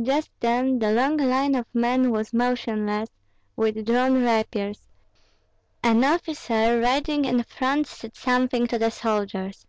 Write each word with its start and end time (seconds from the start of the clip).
Just 0.00 0.30
then 0.38 0.78
the 0.78 0.92
long 0.92 1.16
line 1.16 1.56
of 1.56 1.66
men 1.74 2.12
was 2.12 2.32
motionless, 2.32 3.08
with 3.56 3.84
drawn 3.84 4.22
rapiers; 4.22 4.84
an 5.82 6.04
officer 6.04 6.78
riding 6.80 7.24
in 7.24 7.42
front 7.42 7.88
said 7.88 8.14
something 8.14 8.68
to 8.68 8.78
the 8.78 8.90
soldiers. 8.90 9.66